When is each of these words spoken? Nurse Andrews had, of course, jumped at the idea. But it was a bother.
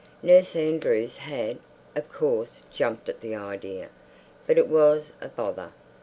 Nurse 0.23 0.55
Andrews 0.55 1.17
had, 1.17 1.59
of 1.95 2.11
course, 2.11 2.63
jumped 2.73 3.07
at 3.07 3.21
the 3.21 3.35
idea. 3.35 3.89
But 4.47 4.57
it 4.57 4.67
was 4.67 5.13
a 5.21 5.27
bother. 5.27 5.73